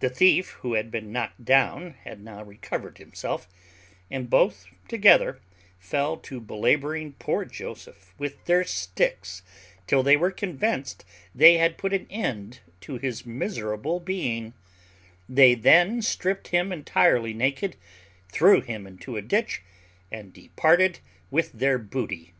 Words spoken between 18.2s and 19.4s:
threw him into a